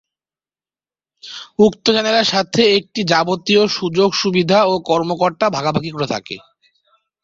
উক্ত 1.59 1.85
চ্যানেলের 1.87 2.27
সাথে 2.33 2.61
এটি 2.77 3.01
যাবতীয় 3.11 3.63
সুযোগ-সুবিধা 3.77 4.59
ও 4.65 4.83
কর্মকর্তা 4.89 5.45
ভাগাভাগি 5.55 5.89
করে 5.91 6.07
থাকে। 6.13 6.35